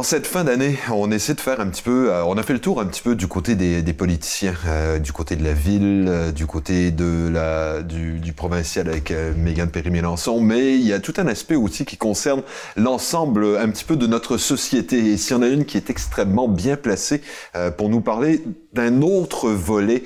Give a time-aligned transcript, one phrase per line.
[0.00, 2.54] En cette fin d'année, on essaie de faire un petit peu, euh, on a fait
[2.54, 5.52] le tour un petit peu du côté des, des politiciens, euh, du côté de la
[5.52, 10.86] ville, euh, du côté de la, du, du provincial avec euh, Mégane Perry-Mélenchon, mais il
[10.86, 12.40] y a tout un aspect aussi qui concerne
[12.76, 14.96] l'ensemble un petit peu de notre société.
[15.12, 17.20] Et s'il y en a une qui est extrêmement bien placée
[17.76, 18.42] pour nous parler
[18.72, 20.04] d'un autre volet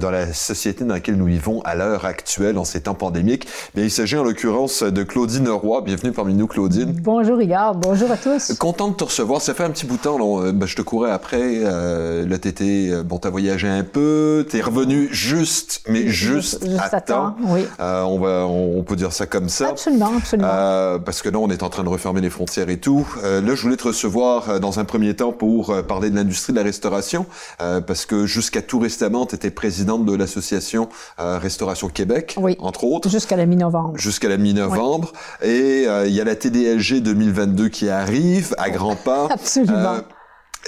[0.00, 3.84] dans la société dans laquelle nous vivons à l'heure actuelle, en ces temps pandémiques, bien,
[3.84, 5.82] il s'agit en l'occurrence de Claudine Roy.
[5.82, 6.92] Bienvenue parmi nous, Claudine.
[7.00, 7.76] Bonjour, Rigard.
[7.76, 8.52] Bonjour à tous.
[8.58, 10.18] Content de te recevoir ça fait un petit bout de temps.
[10.18, 11.60] Là, ben, je te courais après.
[11.64, 14.46] Euh, là, t'étais, euh, bon, t'as voyagé un peu.
[14.48, 17.36] T'es revenu juste, mais juste, juste à, temps.
[17.40, 17.66] oui.
[17.80, 19.68] Euh, on va, on, peut dire ça comme ça.
[19.68, 20.48] Absolument, absolument.
[20.50, 23.06] Euh, parce que là, on est en train de refermer les frontières et tout.
[23.22, 26.52] Euh, là, je voulais te recevoir euh, dans un premier temps pour parler de l'industrie
[26.52, 27.26] de la restauration,
[27.58, 32.56] parce que jusqu'à tout récemment, t'étais présidente de l'association Restauration Québec, oui.
[32.60, 33.08] entre autres.
[33.08, 33.96] Jusqu'à la mi-novembre.
[33.96, 35.12] Jusqu'à la mi-novembre.
[35.42, 35.48] Oui.
[35.48, 39.25] Et il y a la TDLG 2022 qui arrive à grands pas.
[39.30, 39.94] Absolument.
[39.94, 40.00] Euh,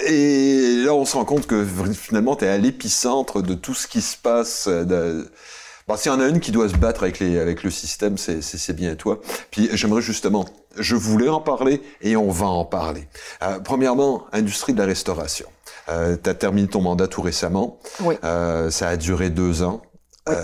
[0.07, 3.87] et là, on se rend compte que finalement, tu es à l'épicentre de tout ce
[3.87, 4.69] qui se passe.
[4.69, 5.29] De...
[5.89, 8.17] Bon, s'il y en a une qui doit se battre avec, les, avec le système,
[8.19, 9.21] c'est bien toi.
[9.51, 10.45] Puis j'aimerais justement,
[10.77, 13.09] je voulais en parler et on va en parler.
[13.43, 15.47] Euh, premièrement, industrie de la restauration.
[15.89, 17.79] Euh, tu as terminé ton mandat tout récemment.
[18.01, 18.17] Oui.
[18.23, 19.83] Euh, ça a duré deux ans.
[20.27, 20.35] Oui.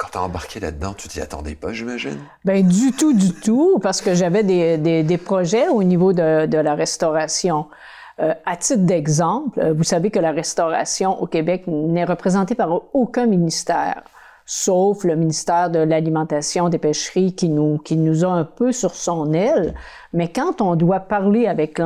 [0.00, 2.18] Euh, quand t'as embarqué là-dedans, tu t'y attendais pas, j'imagine?
[2.44, 6.58] Ben du tout, du tout, parce que j'avais des, des, projets au niveau de, de
[6.58, 7.66] la restauration.
[8.20, 13.26] Euh, à titre d'exemple, vous savez que la restauration au Québec n'est représentée par aucun
[13.26, 14.02] ministère,
[14.44, 18.94] sauf le ministère de l'Alimentation, des Pêcheries, qui nous, qui nous a un peu sur
[18.94, 19.74] son aile.
[20.12, 21.80] Mais quand on doit parler avec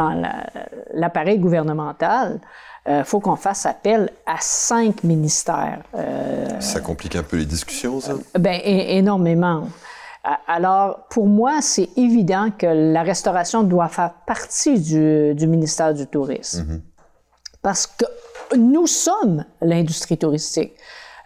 [0.92, 2.40] l'appareil gouvernemental,
[2.86, 5.82] euh, faut qu'on fasse appel à cinq ministères.
[5.94, 8.12] Euh, ça complique un peu les discussions, ça?
[8.12, 9.68] Euh, ben, énormément.
[10.46, 16.06] Alors, pour moi, c'est évident que la restauration doit faire partie du, du ministère du
[16.06, 16.62] Tourisme.
[16.62, 16.80] Mm -hmm.
[17.60, 18.06] Parce que
[18.56, 20.72] nous sommes l'industrie touristique.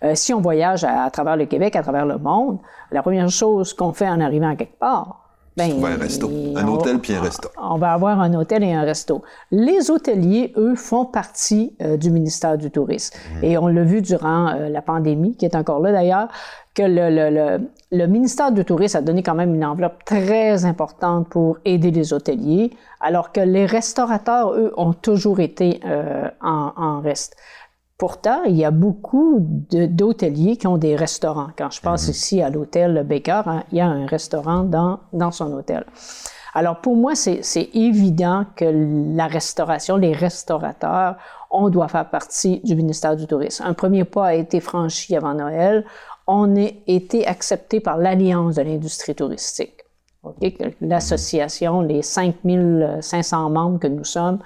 [0.03, 2.58] Euh, si on voyage à, à, travers le Québec, à travers le monde,
[2.92, 5.27] la première chose qu'on fait en arrivant à quelque part,
[5.58, 6.30] ben, un resto.
[6.57, 7.48] Un hôtel puis un resto.
[7.61, 9.23] On va avoir un hôtel et un resto.
[9.51, 13.17] Les hôteliers, eux, font partie euh, du ministère du Tourisme.
[13.19, 13.45] Mmh.
[13.45, 16.29] Et on l'a vu durant euh, la pandémie, qui est encore là d'ailleurs,
[16.74, 20.64] que le, le, le, le, ministère du Tourisme a donné quand même une enveloppe très
[20.64, 22.70] importante pour aider les hôteliers,
[23.01, 27.36] alors que les restaurateurs, eux, ont toujours été euh, en, en reste.
[27.98, 31.48] Pourtant, il y a beaucoup d'hôteliers qui ont des restaurants.
[31.59, 32.17] Quand je passe mm -hmm.
[32.17, 35.85] ici à l'hôtel Baker, hein, il y a un restaurant dans, dans son hôtel.
[36.55, 38.64] Alors pour moi, c'est évident que
[39.17, 41.17] la restauration, les restaurateurs,
[41.51, 43.64] on doit faire partie du ministère du Tourisme.
[43.67, 45.85] Un premier pas a été franchi avant Noël.
[46.27, 49.79] On a été accepté par l'Alliance de l'industrie touristique.
[50.23, 50.77] Okay?
[50.81, 54.39] L'association, les 5500 membres que nous sommes,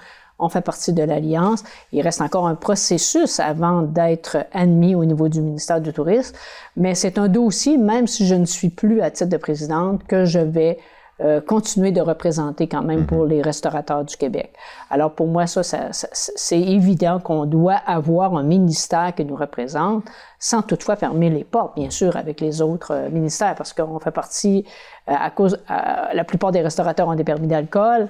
[0.42, 1.62] on fait partie de l'Alliance.
[1.92, 6.36] Il reste encore un processus avant d'être admis au niveau du ministère du Tourisme,
[6.76, 10.24] mais c'est un dossier, même si je ne suis plus à titre de présidente, que
[10.24, 10.78] je vais
[11.20, 14.54] euh, continuer de représenter quand même pour les restaurateurs du Québec.
[14.90, 19.36] Alors pour moi, ça, ça, ça c'est évident qu'on doit avoir un ministère qui nous
[19.36, 20.04] représente,
[20.40, 24.10] sans toutefois fermer les portes, bien sûr, avec les autres euh, ministères, parce qu'on fait
[24.10, 24.64] partie,
[25.08, 28.08] euh, à cause, la plupart des restaurateurs ont des permis d'alcool,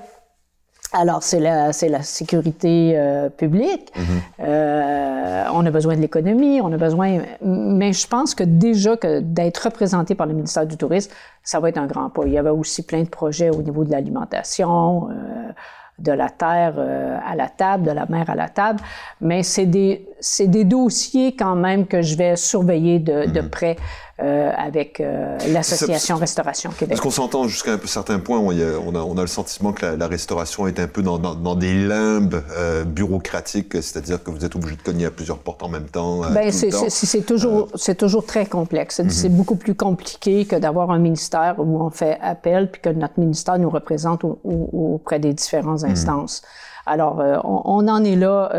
[0.92, 3.92] alors, c'est la, c'est la sécurité euh, publique.
[3.96, 4.20] Mm -hmm.
[4.40, 7.08] euh, on a besoin de l'économie, on a besoin...
[7.78, 11.10] Mais je pense que déjà que d'être représenté par le ministère du Tourisme,
[11.42, 12.22] ça va être un grand pas.
[12.26, 15.52] Il y avait aussi plein de projets au niveau de l'alimentation, euh,
[15.98, 18.80] de la terre euh, à la table, de la mer à la table.
[19.20, 23.76] Mais c'est des, c'est des dossiers quand même que je vais surveiller de, de près
[24.22, 26.90] euh, avec euh, l'association Restauration Québec.
[26.90, 29.72] Parce qu'on s'entend jusqu'à un certain point, on a, on a, on a le sentiment
[29.72, 34.22] que la, la, restauration est un peu dans, dans, dans des limbes euh, bureaucratiques, c'est-à-dire
[34.22, 36.20] que vous êtes obligé de cogner à plusieurs portes en même temps.
[36.30, 38.96] Ben, c'est toujours, c'est toujours très complexe.
[38.96, 39.36] C'est mm -hmm.
[39.36, 43.58] beaucoup plus compliqué que d'avoir un ministère où on fait appel puis que notre ministère
[43.58, 45.32] nous représente au, au, auprès des
[45.84, 46.42] différentes instances.
[46.84, 48.50] Alors, on, on, en est là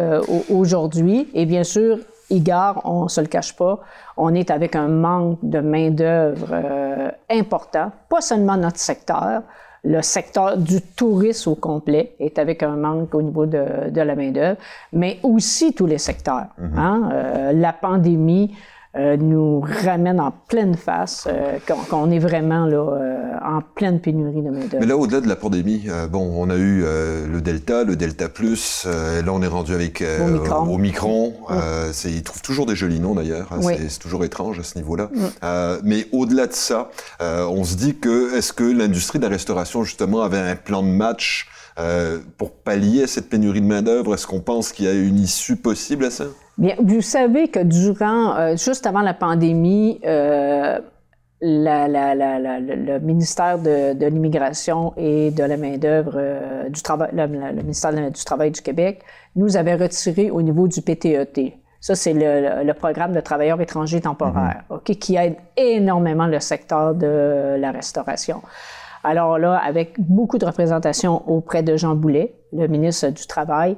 [0.50, 1.98] aujourd'hui et bien sûr,
[2.30, 3.80] Igard, on se le cache pas,
[4.18, 9.44] on est avec un manque de main-d'œuvre euh, important, pas seulement notre secteur,
[9.84, 14.16] le secteur du tourisme au complet est avec un manque au niveau de, de la
[14.16, 14.58] main-d'œuvre,
[14.94, 16.48] mais aussi tous les secteurs.
[16.58, 16.80] Mm -hmm.
[16.80, 17.10] hein?
[17.12, 18.56] euh, la pandémie
[18.95, 21.57] euh, nous ramène en pleine face, euh,
[21.90, 24.78] qu'on est vraiment là, euh, en pleine pénurie de main-d'œuvre.
[24.80, 27.95] Mais là, au-delà de la pandémie, euh, bon, on a eu euh, le Delta, le
[27.95, 30.74] Delta Plus, là, on est rendu avec Omicron.
[30.74, 31.34] Omicron.
[31.50, 31.56] Mm.
[32.06, 33.48] ils trouvent toujours des jolis noms d'ailleurs.
[33.51, 33.75] Hein, oui.
[33.90, 35.10] C'est toujours étrange à ce niveau-là.
[35.13, 35.80] Mm.
[35.84, 40.22] mais au-delà de ça, on se dit que est-ce que l'industrie de la restauration justement
[40.22, 41.48] avait un plan de match
[41.80, 44.13] euh, pour pallier à cette pénurie de main-d'œuvre?
[44.13, 46.25] Est-ce qu'on pense qu'il y a une issue possible à ça?
[46.58, 50.80] Bien, vous savez que durant, euh, juste avant la pandémie, euh,
[51.42, 57.10] la, la, la, le ministère de, de l'immigration et de la main-d'œuvre euh, du travail,
[57.14, 57.28] le,
[57.64, 59.02] ministère du Travail du Québec
[59.36, 61.54] nous avait retiré au niveau du PTET.
[61.82, 64.98] Ça, c'est le, le, programme de travailleurs étrangers temporaires, mm-hmm.
[65.00, 68.42] qui aide énormément le secteur de la restauration.
[69.04, 73.76] Alors là, avec beaucoup de représentation auprès de Jean Boulet, le ministre du Travail,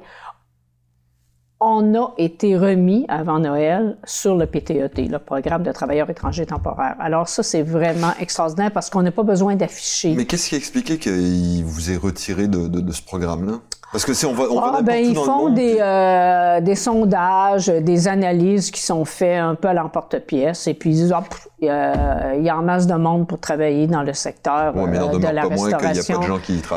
[1.60, 6.46] on a été remis avant Noël sur le PTET, e le programme de travailleurs étrangers
[6.46, 6.96] temporaires.
[7.00, 10.14] Alors ça, c'est vraiment extraordinaire parce qu'on n'a pas besoin d'afficher.
[10.14, 13.60] Mais qu'est-ce qui a expliqué qu'il vous ait retiré de, de ce programme-là?
[13.96, 18.08] Parce que si on va, on ah, ben, ils font des, euh, des sondages, des
[18.08, 21.24] analyses qui sont faites un peu à l'emporte-pièce, et puis ils disent, ah,
[21.62, 25.34] il y a en masse de monde pour travailler dans le secteur ouais, euh, de
[25.34, 26.20] la restauration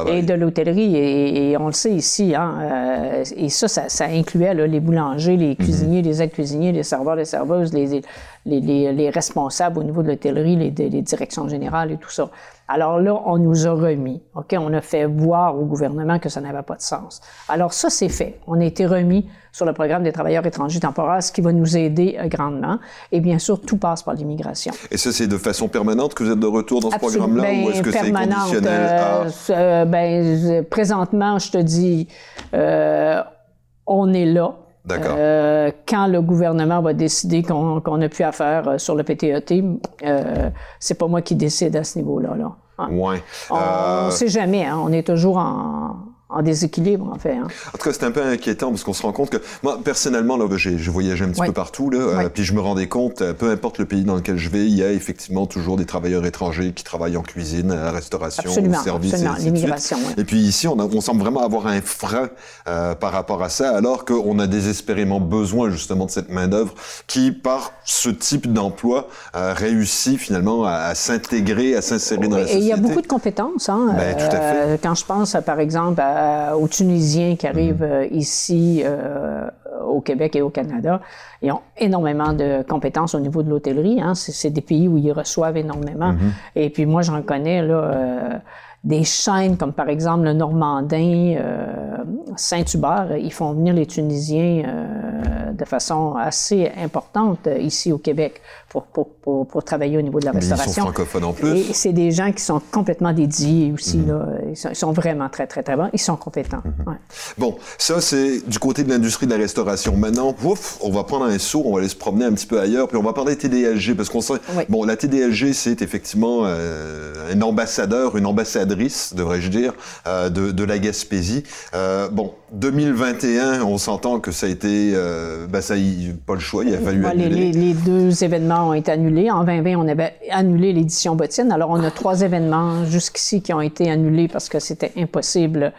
[0.07, 4.53] et de l'hôtellerie, et, on le sait ici, hein, euh, et ça, ça, ça incluait
[4.53, 5.55] là, les boulangers, les mhm.
[5.57, 8.01] cuisiniers, les aides-cuisiniers, les serveurs, les serveuses, les,
[8.45, 12.29] les, les, les responsables au niveau de l'hôtellerie, les directions générales et tout ça.
[12.71, 14.21] Alors là, on nous a remis.
[14.35, 14.55] OK?
[14.57, 17.19] On a fait voir au gouvernement que ça n'avait pas de sens.
[17.47, 18.39] Alors ça, c'est fait.
[18.45, 21.75] On a été remis sur le programme des travailleurs étrangers temporaires, ce qui va nous
[21.75, 22.77] aider euh, grandement.
[23.11, 24.71] Et bien sûr, tout passe par l'immigration.
[24.91, 27.71] Et ça, c'est de façon permanente que vous êtes de retour dans ce programme-là ou
[27.71, 32.07] est-ce que c'est conditionnel euh, euh, ben, présentement, je te dis,
[32.53, 34.55] on est là.
[34.91, 39.51] Euh, quand le gouvernement va décider qu'on qu n'a plus affaire euh, sur le PTET,
[39.51, 40.49] e euh,
[40.79, 42.35] c'est pas moi qui décide à ce niveau-là.
[42.35, 42.51] Là.
[42.87, 43.21] Ouais.
[43.49, 44.65] On ne euh, sait jamais.
[44.65, 45.95] Hein, on est toujours en,
[46.29, 47.33] en déséquilibre, en fait.
[47.33, 47.47] Hein.
[47.73, 50.37] En tout cas, c'est un peu inquiétant parce qu'on se rend compte que moi, personnellement,
[50.37, 53.33] là, j'ai voyagé un petit peu partout, là, euh, puis je me rendais compte, euh,
[53.33, 56.23] peu importe le pays dans lequel je vais, il y a effectivement toujours des travailleurs
[56.27, 59.97] étrangers qui travaillent en cuisine, à la restauration, absolument, au service, absolument, l'immigration.
[60.17, 62.29] Et puis ici, on, a, on, semble vraiment avoir un frein
[62.67, 66.75] euh, par rapport à ça, alors qu'on a désespérément besoin justement de cette main d'œuvre
[67.07, 72.43] qui, par ce type d'emploi, euh, réussit finalement à, à s'intégrer, à s'insérer dans la
[72.43, 72.59] société.
[72.59, 73.67] Et il y a beaucoup de compétences.
[73.67, 74.79] Hein, ben, tout à fait.
[74.83, 79.49] quand je pense, par exemple, à euh, aux Tunisiens qui arrivent euh, ici euh,
[79.87, 80.99] au Québec et au Canada.
[81.41, 84.01] Ils ont énormément de compétences au niveau de l'hôtellerie.
[84.01, 84.15] Hein.
[84.15, 86.11] C'est des pays où ils reçoivent énormément.
[86.11, 86.33] Mhm.
[86.55, 88.41] Et puis moi, j'en connais là
[88.83, 91.97] des chaînes comme par exemple le Normandin, euh,
[92.37, 98.41] Saint-Hubert, ils font venir les Tunisiens euh, de façon assez importante euh, ici au Québec
[98.69, 100.71] pour, pour, pour, pour, travailler au niveau de la restauration.
[100.71, 101.69] Ils sont francophones en plus.
[101.69, 103.97] Et c'est des gens qui sont complètement dédiés aussi.
[103.97, 104.07] Mhm.
[104.07, 104.25] là.
[104.49, 105.89] Ils sont, ils, sont, vraiment très, très, très bons.
[105.91, 106.61] Ils sont compétents.
[106.63, 106.87] Mhm.
[106.87, 106.97] Ouais.
[107.37, 109.97] Bon, ça, c'est du côté de l'industrie de la restauration.
[109.97, 112.59] Maintenant, ouf, on va prendre un saut, on va aller se promener un petit peu
[112.59, 114.33] ailleurs, puis on va parler TDLG, parce qu'on sait...
[114.55, 114.63] Oui.
[114.69, 118.25] Bon, la TDLG, c'est effectivement euh, un ambassadeur, une
[118.69, 119.73] ambassadrice devrais-je dire,
[120.07, 121.43] euh, de, de, la Gaspésie.
[121.73, 126.39] Euh, bon, 2021, on s'entend que ça a été, euh, ben ça y, pas le
[126.39, 127.29] choix, il a fallu annuler.
[127.29, 129.31] Les, les, deux événements ont été annulés.
[129.31, 131.51] En 2020, on avait annulé l'édition bottine.
[131.51, 135.73] Alors, on a trois événements jusqu'ici qui ont été annulés parce que c'était impossible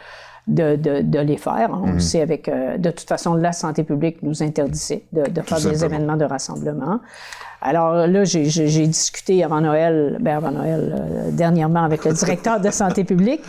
[0.46, 1.70] de, de, de, les faire.
[1.72, 2.00] On mm -hmm.
[2.00, 5.84] sait avec, euh, de toute façon, la santé publique nous interdisait de, de faire des
[5.84, 7.00] événements de rassemblement.
[7.62, 12.70] Alors là, j'ai discuté avant Noël, ben avant Noël, euh, dernièrement avec le directeur de
[12.70, 13.42] santé publique,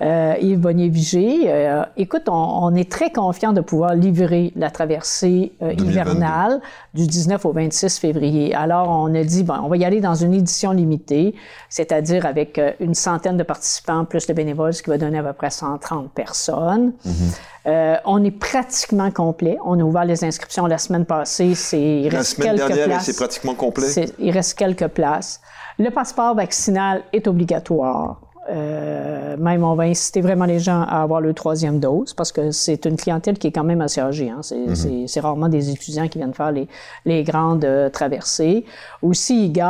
[0.00, 1.42] euh, Yves Bonnier-Vigé.
[1.46, 6.60] Euh, écoute, on, on, est très confiant de pouvoir livrer la traversée euh, hivernale
[6.94, 8.54] du 19 au 26 février.
[8.54, 11.34] Alors, on a dit, bon, on va y aller dans une édition limitée,
[11.68, 15.22] c'est-à-dire avec euh, une centaine de participants plus de bénévoles, ce qui va donner à
[15.22, 16.92] peu près 130 personnes.
[17.04, 17.38] Mm -hmm.
[17.68, 19.58] Euh, on est pratiquement complet.
[19.64, 21.54] On a ouvert les inscriptions la semaine passée.
[21.72, 23.04] Il la reste semaine quelques dernière, places.
[23.04, 23.86] c'est pratiquement complet.
[24.18, 25.40] Il reste quelques places.
[25.78, 28.20] Le passeport vaccinal est obligatoire.
[28.50, 32.50] Euh, même on va inciter vraiment les gens à avoir le troisième dose parce que
[32.50, 34.30] c'est une clientèle qui est quand même assez âgée.
[34.30, 34.38] Hein.
[34.40, 35.06] C'est, mm -hmm.
[35.06, 36.66] c'est rarement des étudiants qui viennent faire les,
[37.04, 38.64] les grandes euh, traversées.
[39.02, 39.62] Aussi, il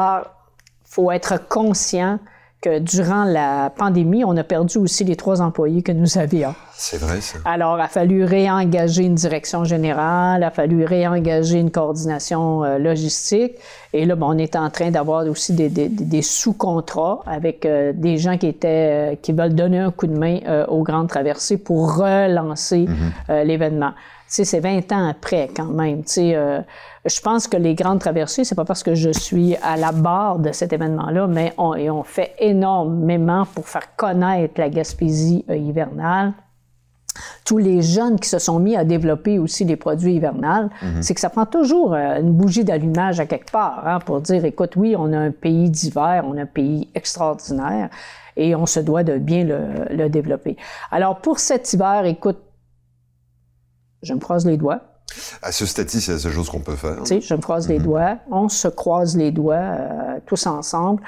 [0.85, 2.19] faut être conscient
[2.61, 6.55] que durant la pandémie, on a perdu aussi les trois employés que nous avions.
[6.75, 7.39] C'est vrai, ça.
[7.45, 12.79] Alors, il a fallu réengager une direction générale, il a fallu réengager une coordination euh,
[12.79, 13.53] logistique.
[13.93, 17.93] Et là, bon, on est en train d'avoir aussi des, des, des sous-contrats avec euh,
[17.95, 20.39] des gens qui étaient, euh, qui veulent donner un coup de main
[20.69, 22.95] aux grandes traversées pour relancer mm
[23.29, 23.45] -hmm.
[23.45, 23.93] l'événement.
[24.29, 26.05] Sais, c'est 20 ans après quand même.
[26.05, 26.65] Tu sais,
[27.05, 30.39] je pense que les grandes traversées, c'est pas parce que je suis à la barre
[30.39, 36.35] de cet événement-là, mais on, et on fait énormément pour faire connaître la Gaspésie hivernale
[37.45, 40.71] tous les jeunes qui se sont mis à développer aussi les produits hivernales,
[41.01, 44.45] c'est que ça prend toujours euh, une bougie d'allumage à quelque part hein, pour dire,
[44.45, 47.91] écoute, oui, on a un pays d'hiver, on a un pays extraordinaire
[48.37, 50.57] et on se doit de bien le, le développer.
[50.91, 52.39] Alors pour cet hiver, écoute,
[54.03, 54.81] je me croise les doigts.
[55.43, 56.97] À ce stade-ci, c'est la seule chose qu'on peut faire.
[56.99, 58.19] Tu sais, je me croise les doigts.
[58.31, 61.03] On se croise les doigts euh, tous ensemble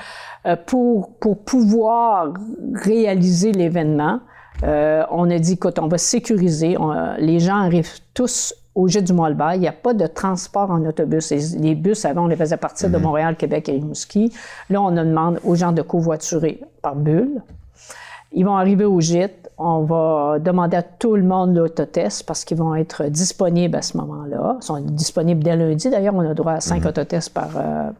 [0.47, 2.33] euh, pour, pour pouvoir
[2.75, 4.21] réaliser l'événement.
[4.63, 6.77] Euh, on a dit, écoute, on va sécuriser.
[6.79, 9.55] On- les gens arrivent tous au Jet du Moalbert.
[9.55, 11.31] Il n'y a pas de transport en autobus.
[11.31, 14.33] Les, les bus, avant, on les faisait partir de Montréal, Québec et Rimouski.
[14.71, 17.43] Là, on demande aux gens de covoiturer par bulle.
[18.33, 19.51] Ils vont arriver au gîte.
[19.59, 23.97] On va demander à tout le monde l'autotest parce qu'ils vont être disponibles à ce
[23.99, 24.57] moment-là.
[24.61, 25.91] Ils sont disponibles dès lundi.
[25.91, 27.91] D'ailleurs, on a droit à cinq autotests par, euh,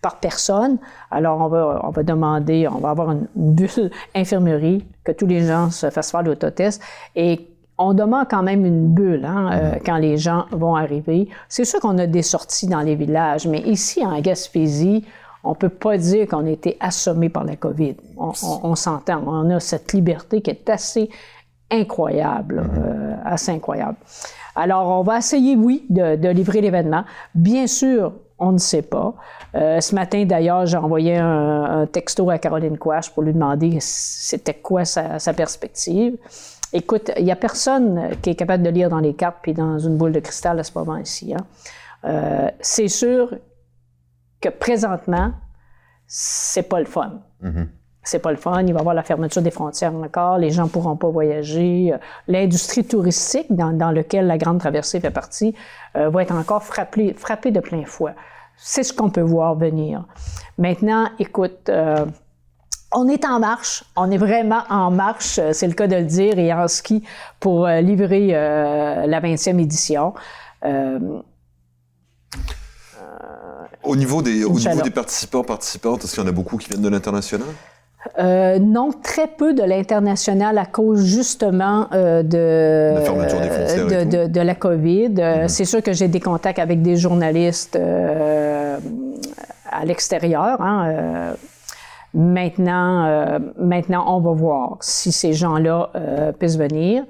[0.00, 0.78] par personne.
[1.10, 5.46] Alors, on va, on va demander, on va avoir une bulle infirmerie, que tous les
[5.46, 6.82] gens se fassent faire l'autotest.
[7.14, 7.48] Et
[7.78, 11.28] on demande quand même une bulle hein, euh, quand les gens vont arriver.
[11.48, 15.04] C'est sûr qu'on a des sorties dans les villages, mais ici, en Gaspésie,
[15.50, 17.96] on peut pas dire qu'on a été assommé par la COVID.
[18.16, 19.22] On, on- on s'entend.
[19.26, 21.08] On a cette liberté qui est assez
[21.70, 23.96] incroyable, euh, assez incroyable.
[24.56, 27.04] Alors, on va essayer, oui, de, de livrer l'événement.
[27.34, 29.14] Bien sûr, on ne sait pas.
[29.54, 33.78] Euh, ce matin, d'ailleurs, j'ai envoyé un, un texto à Caroline Quash pour lui demander
[33.80, 36.16] c'était quoi sa, sa perspective.
[36.72, 39.78] Écoute, il n'y a personne qui est capable de lire dans les cartes puis dans
[39.78, 41.34] une boule de cristal à ce moment-ci.
[41.34, 41.44] Hein.
[42.04, 43.34] Euh, c'est sûr
[44.40, 45.32] que présentement,
[46.06, 47.20] c'est pas le fun.
[48.02, 48.62] C'est pas le fun.
[48.62, 50.38] Il va y avoir la fermeture des frontières encore.
[50.38, 51.92] Les gens pourront pas voyager.
[51.92, 55.54] Euh, L'industrie touristique, dans, dans laquelle la Grande Traversée fait partie,
[55.96, 58.14] euh, va être encore frappée, frappée de plein fouet.
[58.56, 60.06] C'est ce qu'on peut voir venir.
[60.56, 62.06] Maintenant, écoute, euh,
[62.92, 63.84] on est en marche.
[63.96, 67.04] On est vraiment en marche, c'est le cas de le dire, et en ski
[67.40, 70.14] pour livrer euh, la 20e édition.
[70.64, 71.20] Euh,
[73.88, 74.82] Au niveau des, au niveau Inch'Allah.
[74.82, 77.46] des participants, participantes, est-ce qu'il y en a beaucoup qui viennent de l'international?
[78.18, 83.86] Euh, non, très peu de l'international à cause justement euh, de, La fermeture des frontières
[83.92, 84.16] et de, tout.
[84.16, 85.14] de- de la COVID.
[85.18, 88.78] Euh, C'est sûr que j'ai des contacts avec des journalistes euh,
[89.70, 90.60] à l'extérieur.
[90.60, 91.32] hein, euh,
[92.14, 97.04] maintenant, euh, maintenant, on va voir si ces gens-là euh, puissent venir.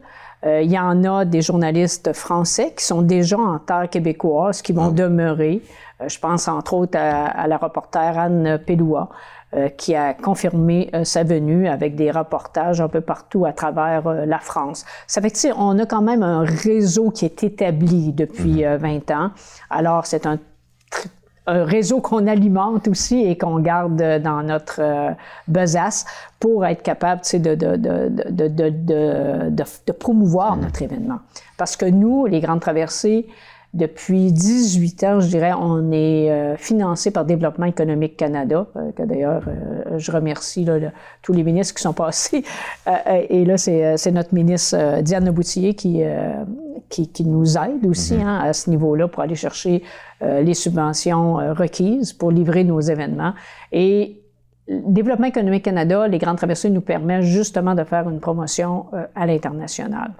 [0.46, 4.72] Euh, Il y en a des journalistes français qui sont déjà en terre québécoise, qui
[4.72, 5.62] vont demeurer.
[6.00, 9.08] Euh, je pense entre autres à, à la reporter Anne Péloua,
[9.54, 14.38] euh, qui a confirmé sa venue avec des reportages un peu partout à travers la
[14.40, 14.84] France.
[15.06, 19.10] Ça fait que, on a quand même un réseau qui est établi depuis euh, 20
[19.10, 19.30] ans.
[19.70, 20.38] Alors, c'est un
[21.48, 25.10] un réseau qu'on alimente aussi et qu'on garde dans notre euh,
[25.48, 26.04] besace
[26.38, 31.18] pour être capable de, de, de, de, de, de, de- de promouvoir notre événement.
[31.56, 33.26] Parce que nous, les Grandes Traversées,
[33.74, 39.02] depuis 18 ans, je dirais, on est euh, financé par Développement économique Canada, euh, que
[39.02, 40.90] d'ailleurs, euh, je remercie là, le-
[41.22, 42.44] tous les ministres qui sont passés.
[43.28, 46.02] Et là, c'est notre ministre Diane Boutillier qui,
[46.88, 49.82] qui, qui nous aide aussi hein, à ce niveau-là pour aller chercher
[50.22, 53.34] les subventions requises pour livrer nos événements.
[53.72, 54.22] Et
[54.68, 60.12] Développement économique Canada, les Grandes Traversées nous permet justement de faire une promotion à l'international.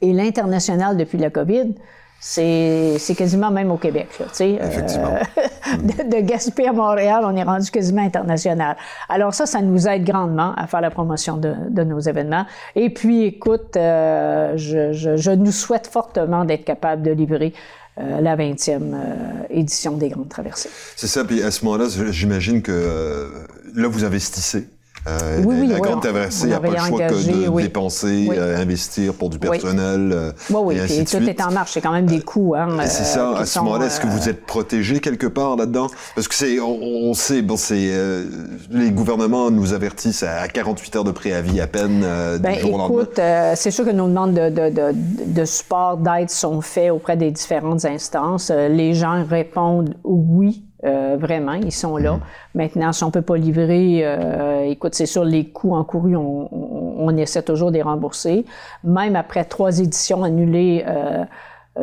[0.00, 1.74] Et l'international, depuis la COVID,
[2.20, 4.08] c'est c'est quasiment même au Québec.
[4.18, 4.58] Là, tu sais.
[4.60, 8.76] Euh, de, de Gaspé à Montréal, on est rendu quasiment international.
[9.08, 12.46] Alors ça, ça nous aide grandement à faire la promotion de, de nos événements.
[12.74, 17.52] Et puis, écoute, euh, je, je, je nous souhaite fortement d'être capable de livrer
[17.98, 19.14] euh, la 20e euh,
[19.48, 20.68] édition des Grandes Traversées.
[20.96, 24.68] C'est ça, puis à ce moment-là, j'imagine que euh, là, vous investissez.
[25.08, 27.62] Euh, Oui, oui, la oui, grande traversée n'a pas le choix que de oui.
[27.62, 28.36] dépenser, Oui.
[28.38, 30.10] euh, investir pour du personnel.
[30.12, 31.28] euh, Oui, oui, et ainsi puis de tout suite.
[31.40, 31.72] est en marche.
[31.74, 32.54] C'est quand même des coûts.
[32.56, 33.38] Hein, C'est euh, ça.
[33.38, 35.86] À ce moment-là, est-ce que euh, vous êtes protégé quelque part là-dedans?
[36.14, 38.24] Parce que c'est, on, on sait, bon, c'est euh,
[38.70, 42.74] les gouvernements nous avertissent à 48 heures de préavis à peine euh, Ben, du jour
[42.74, 43.02] au lendemain.
[43.02, 44.92] écoute, euh, c'est sûr que nos demandes de, de, de,
[45.26, 48.50] de support, d'aide sont faites auprès des différentes instances.
[48.52, 50.64] Euh, les gens répondent oui.
[50.86, 52.18] Euh, vraiment, ils sont là.
[52.54, 56.94] Maintenant, si on peut pas livrer, euh, écoute, c'est sûr, les coûts encourus, on, on,
[57.08, 58.44] on essaie toujours de les rembourser.
[58.84, 61.24] Même après trois éditions annulées, euh,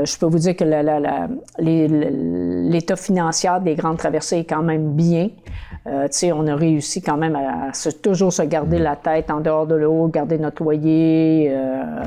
[0.06, 0.64] je peux vous dire que
[2.72, 5.30] l'état financier des grandes traversées est quand même bien.
[5.88, 9.30] Euh, tu sais, on a réussi quand même à, se- toujours se garder la tête
[9.30, 11.50] en dehors de l'eau, garder notre loyer.
[11.52, 12.04] euh,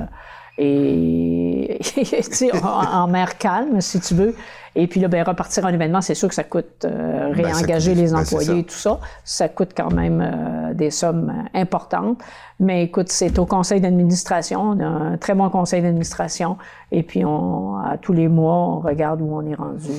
[0.59, 1.79] et,
[2.63, 4.35] en, en, mer calme, si tu veux.
[4.75, 7.95] Et puis là, ben, repartir en événement, c'est sûr que ça coûte euh, ben, réengager
[7.95, 9.01] les ben, employés, tout ça.
[9.25, 12.19] Ça coûte quand même euh, des sommes euh, importantes.
[12.61, 16.59] Mais écoute, c'est au conseil d'administration, on a un très bon conseil d'administration.
[16.93, 19.91] Et puis, on, à tous les mois, on regarde où on est rendu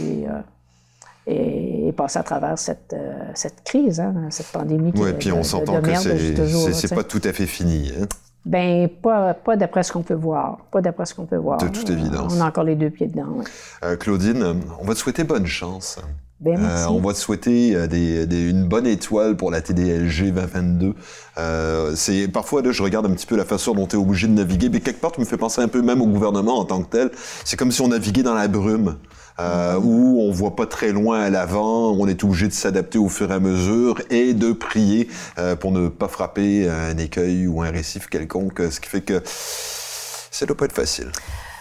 [1.25, 2.95] et, et, passer à travers cette,
[3.33, 4.91] cette crise, hein, cette pandémie.
[4.95, 7.91] Oui, puis on s'entend que c'est pas tout à fait fini.
[7.99, 8.05] Hein?
[8.47, 10.59] Ben, pas, pas d'après ce qu'on peut voir.
[10.71, 11.57] Pas d'après ce qu'on peut voir.
[11.57, 12.33] De toute évidence.
[12.35, 13.43] On a encore les deux pieds dedans.
[13.83, 15.99] Euh, Claudine, on va te souhaiter bonne chance.
[16.39, 16.83] Ben, merci.
[16.83, 20.93] Euh, on va te souhaiter euh, des, des, une bonne étoile pour la TDLG 2022.
[21.39, 24.27] Euh, c'est parfois là, je regarde un petit peu la façon dont tu es obligé
[24.27, 26.65] de naviguer, mais quelque part, tu me fais penser un peu même au gouvernement en
[26.65, 27.11] tant que tel.
[27.43, 28.97] C'est comme si on naviguait dans la brume
[29.39, 33.09] euh, où on voit pas très loin à l'avant, on est obligé de s'adapter au
[33.09, 37.61] fur et à mesure et de prier euh, pour ne pas frapper un écueil ou
[37.61, 41.11] un récif quelconque, ce qui fait que ça doit pas être facile.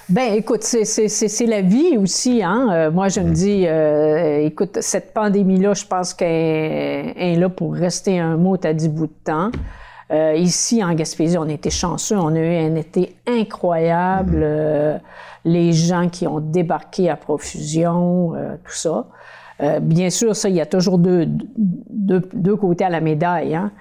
[0.08, 2.40] Ben, écoute, c'est la vie aussi.
[2.42, 2.68] Hein?
[2.70, 3.32] Euh, moi, je me mm.
[3.32, 8.72] dis, euh, écoute, cette pandémie-là, je pense qu'elle est là pour rester un mot à
[8.72, 9.50] dix bouts de temps.
[10.12, 12.16] Euh, ici, en Gaspésie, on était chanceux.
[12.16, 14.38] On a eu un été incroyable.
[14.38, 14.42] Mm.
[14.42, 14.98] Euh,
[15.44, 19.06] les gens qui ont débarqué à profusion, euh, tout ça.
[19.80, 23.54] Bien sûr, ça, il y a toujours deux, deux, deux côtés à la médaille.
[23.54, 23.72] Hein.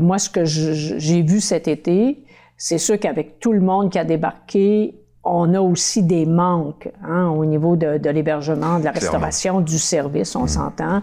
[0.00, 2.24] Moi, ce que j'ai vu cet été,
[2.56, 7.28] c'est sûr qu'avec tout le monde qui a débarqué, on a aussi des manques hein,
[7.28, 10.48] au niveau de, de l'hébergement, de la restauration, du service, on mmh.
[10.48, 11.02] s'entend.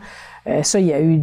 [0.61, 1.21] ça, il y a eu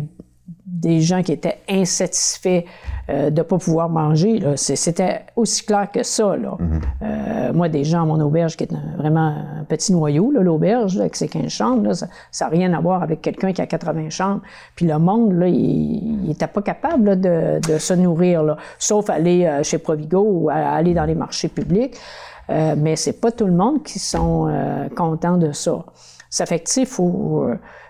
[0.67, 2.65] des gens qui étaient insatisfaits
[3.09, 4.43] euh, de ne pas pouvoir manger.
[4.57, 6.37] C'était aussi clair que ça.
[6.37, 6.57] Là.
[6.59, 6.81] Mm-hmm.
[7.03, 11.17] euh, moi, des gens à mon auberge qui est vraiment un petit noyau, l'auberge, avec
[11.17, 14.43] ses 15 chambres, là, ça n'a rien à voir avec quelqu'un qui a 80 chambres.
[14.75, 19.11] Puis le monde, là, il n'était pas capable là, de, de, se nourrir, là, sauf
[19.11, 21.97] aller euh, chez Provigo ou aller dans les marchés publics.
[22.51, 25.85] Euh, mais c'est pas tout le monde qui sont euh, contents de ça.
[26.29, 26.71] Ça fait que,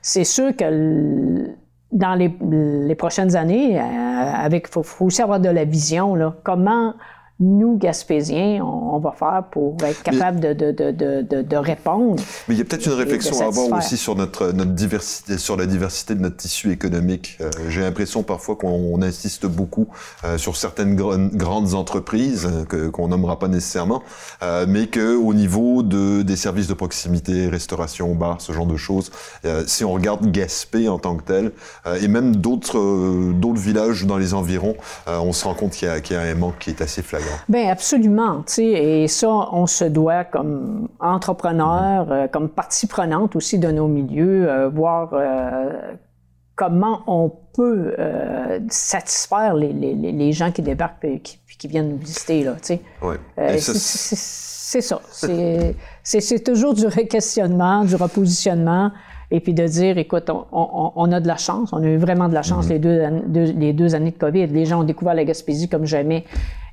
[0.02, 1.50] c'est sûr que
[1.94, 6.14] dans les, les, prochaines années, euh, avec faut, faut aussi avoir de la vision.
[6.14, 6.34] Là.
[6.42, 6.94] Comment
[7.40, 12.22] nous, Gaspésiens, on, va faire pour être capable de, de, de, de, de répondre.
[12.46, 15.56] Mais il y a peut-être une réflexion à avoir aussi sur notre, notre diversité, sur
[15.56, 17.38] la diversité de notre tissu économique.
[17.40, 19.88] Euh, J'ai l'impression parfois qu'on insiste beaucoup
[20.22, 24.04] euh, sur certaines grandes entreprises euh, qu'on nommera pas nécessairement,
[24.44, 28.76] euh, mais que au niveau de des services de proximité, restauration, bar, ce genre de
[28.76, 29.10] choses,
[29.44, 31.52] euh, si on regarde Gaspé en tant que tel,
[32.00, 36.14] et même d'autres d'autres villages dans les environs, on se rend compte qu'il y, qu
[36.14, 37.23] y, a un manque qui est assez flagrant.
[37.48, 38.42] Bien, absolument.
[38.46, 43.70] Tu sais, et ça, on se doit comme entrepreneur, euh, comme partie prenante aussi de
[43.70, 45.94] nos milieux, euh, voir euh,
[46.56, 51.90] comment on peut euh, satisfaire les, les, les, gens qui débarquent et qui, qui viennent
[51.90, 52.44] nous visiter.
[52.44, 52.80] Là, tu sais.
[53.02, 53.16] Ouais.
[53.58, 55.00] c'est ça.
[56.02, 58.90] C'est toujours du questionnement, du repositionnement
[59.30, 61.96] et puis de dire, écoute, on, on, on, a de la chance, on a eu
[61.96, 62.70] vraiment de la chance mm-hmm.
[62.70, 64.46] les, deux, deux, les deux années de COVID.
[64.48, 66.24] Les gens ont découvert la Gaspésie comme jamais.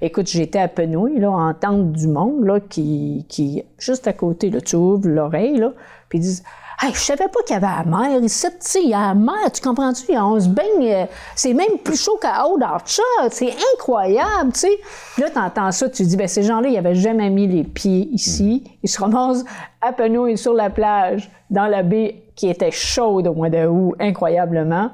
[0.01, 4.59] Écoute, j'étais à Penouille, là, entendre du monde, là, qui, qui, juste à côté, là,
[4.59, 5.73] tu ouvres l'oreille, là,
[6.09, 6.43] puis ils disent,
[6.83, 9.09] Hey, je savais pas qu'il y avait la mer ici, tu sais, il y a
[9.09, 10.17] la mer, tu comprends-tu?
[10.17, 14.79] On se baigne, euh, c'est même plus chaud qu'à Old Archer, c'est incroyable, tu sais.
[15.19, 18.63] Là, t'entends ça, tu dis, ben ces gens-là, ils avaient jamais mis les pieds ici.
[18.81, 19.45] Ils se ramassent
[19.79, 24.89] à Penouille sur la plage, dans la baie qui était chaude au mois d'août, incroyablement.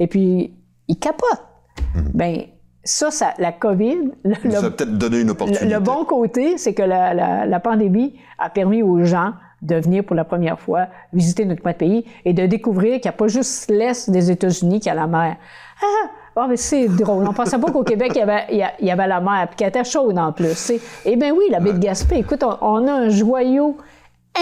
[0.00, 0.52] Et puis,
[0.88, 1.44] ils capotent.
[1.94, 2.10] Mm-hmm.
[2.14, 2.42] Ben,
[2.84, 4.12] ça, ça, la COVID...
[4.24, 5.66] Le, peut-être donné une opportunité.
[5.66, 9.74] Le, le bon côté, c'est que la, la, la pandémie a permis aux gens de
[9.74, 13.14] venir pour la première fois visiter notre coin de pays et de découvrir qu'il n'y
[13.14, 15.36] a pas juste l'Est des États-Unis qui a la mer.
[15.82, 17.26] Ah, oh, mais c'est drôle.
[17.26, 19.68] On pensait pas qu'au Québec, il y, avait, il y avait la mer, puis qu'elle
[19.68, 20.72] était chaude en plus.
[21.04, 23.76] Eh bien oui, la baie de Gaspé, écoute, on, on a un joyau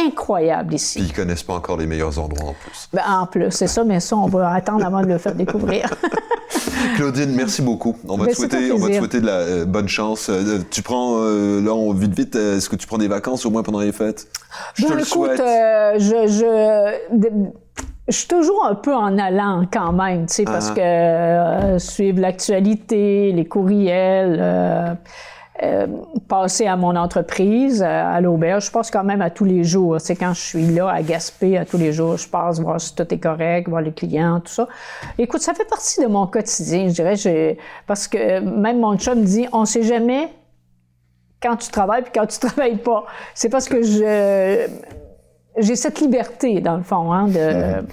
[0.05, 0.99] incroyable ici.
[0.99, 2.89] Puis ils connaissent pas encore les meilleurs endroits en plus.
[2.93, 5.89] Ben, en plus, c'est ça, mais ça, on va attendre avant de le faire découvrir.
[6.97, 7.97] Claudine, merci beaucoup.
[8.09, 10.29] On va, ben, te souhaiter, on va te souhaiter de la euh, bonne chance.
[10.31, 13.51] Euh, tu prends, euh, là, on, vite, vite, est-ce que tu prends des vacances au
[13.51, 14.29] moins pendant les fêtes?
[14.75, 15.41] Je te le souhaite.
[15.41, 17.51] Euh, je, je,
[18.09, 20.75] je suis toujours un peu en allant quand même, tu sais, parce ah.
[20.75, 24.95] que euh, suivre l'actualité, les courriels, euh,
[25.63, 25.87] euh,
[26.29, 28.67] passer à mon entreprise, euh, à l'auberge.
[28.67, 30.01] Je passe quand même à tous les jours.
[30.01, 32.95] C'est quand je suis là à Gaspé, à tous les jours, je passe voir si
[32.95, 34.69] tout est correct, voir les clients, tout ça.
[35.17, 39.25] Écoute, ça fait partie de mon quotidien, je dirais, parce que même mon chum me
[39.25, 40.29] dit, on sait jamais
[41.41, 43.07] quand tu travailles puis quand tu travailles pas.
[43.35, 44.67] C'est parce que je
[45.59, 47.87] j'ai cette liberté dans le fond, hein, de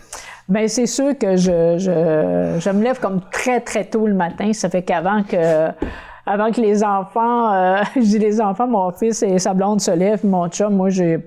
[0.49, 4.51] ben c'est sûr que je, je, je me lève comme très très tôt le matin.
[4.51, 5.69] Ça fait qu'avant que
[6.25, 9.91] avant que les enfants, euh, je dis les enfants, mon fils et sa blonde se
[9.91, 11.19] lèvent, mon chum, moi, j'ai,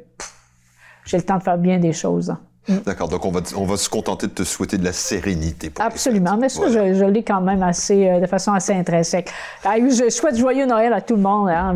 [1.04, 2.30] j'ai le temps de faire bien des choses.
[2.30, 2.38] Hein.
[2.68, 2.78] Mm.
[2.84, 5.70] D'accord, donc on va, on va se contenter de te souhaiter de la sérénité.
[5.78, 9.30] Absolument, mais ça, je, l'ai quand même assez, euh, de façon assez intrinsèque.
[9.64, 11.74] je souhaite joyeux Noël à tout le monde, hein,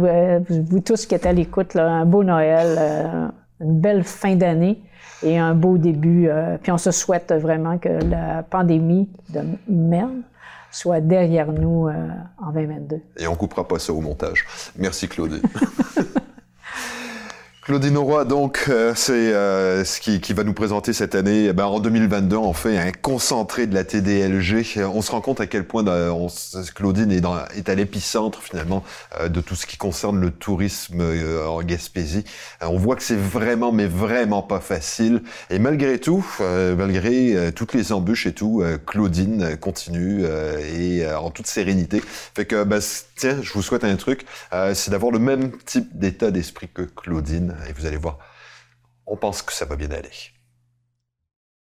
[0.48, 3.28] vous, tous qui êtes à l'écoute, un beau Noël, euh,
[3.60, 4.80] une belle fin d'année
[5.22, 6.28] et un beau début.
[6.28, 10.22] Euh, puis on se souhaite vraiment que la pandémie de merde
[10.70, 13.00] soit derrière nous en 2022.
[13.18, 14.46] Et on coupera pas ça au montage.
[14.76, 15.40] Merci Claude.
[17.70, 21.44] Claudine Roy, donc, euh, c'est euh, ce qui, qui, va nous présenter cette année.
[21.44, 24.80] Eh ben, en 2022, on fait un concentré de la TDLG.
[24.92, 26.10] On se rend compte à quel point euh,
[26.74, 28.82] Claudine est, dans, est à l'épicentre finalement
[29.24, 31.00] de tout ce qui concerne le tourisme
[31.46, 32.24] en Gaspésie.
[32.60, 35.22] on voit que c'est vraiment, mais vraiment pas facile.
[35.48, 40.24] Et malgré tout, malgré toutes les embûches et tout, Claudine continue
[40.74, 42.02] et en toute sérénité.
[42.34, 42.80] Fait que, ben,
[43.16, 44.26] tiens, je vous souhaite un truc,
[44.74, 48.18] c'est d'avoir le même type d'état d'esprit que Claudine et vous allez voir,
[49.06, 50.10] on pense que ça va bien aller.